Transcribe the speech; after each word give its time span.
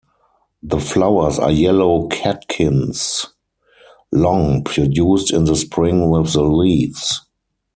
The 0.63 0.79
flowers 0.79 1.37
are 1.37 1.51
yellow 1.51 2.07
catkins, 2.07 3.27
long, 4.11 4.63
produced 4.63 5.31
in 5.31 5.43
the 5.43 5.55
spring 5.55 6.09
with 6.09 6.33
the 6.33 6.41
leaves. 6.41 7.21